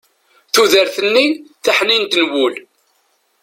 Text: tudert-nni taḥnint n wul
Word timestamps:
tudert-nni 0.53 1.25
taḥnint 1.63 2.13
n 2.21 2.23
wul 2.31 2.53